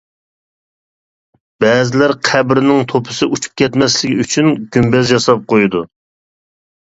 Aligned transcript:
بەزىلەر 1.63 2.13
قەبرىنىڭ 2.29 2.81
توپىسى 2.93 3.27
ئۇچۇپ 3.35 3.61
كەتمەسلىكى 3.63 4.25
ئۈچۈن 4.25 4.51
گۈمبەز 4.79 5.13
ياساپ 5.17 5.45
قويىدۇ. 5.55 5.85